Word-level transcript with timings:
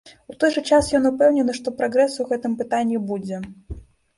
У 0.31 0.35
той 0.43 0.53
жа 0.55 0.63
час 0.77 0.89
ён 0.99 1.03
упэўнены, 1.09 1.55
што 1.59 1.67
прагрэс 1.81 2.17
у 2.25 2.27
гэтым 2.33 2.59
пытанні 2.63 2.97
будзе. 3.11 3.37